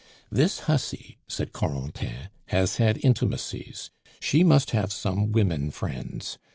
[0.31, 6.39] "This hussy," said Corentin, "has had intimacies; she must have some women friends.